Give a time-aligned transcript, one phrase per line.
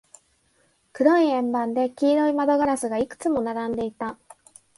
[0.93, 4.17] 黒い円盤で、黄色い窓ガラスがいくつも並んでいた。